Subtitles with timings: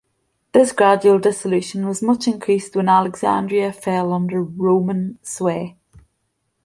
[0.51, 5.77] This gradual dissolution was much increased when Alexandria fell under Roman sway.